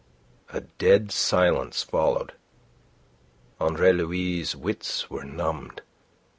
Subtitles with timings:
[0.51, 2.33] A dead silence followed.
[3.59, 5.83] Andre Louis' wits were numbed.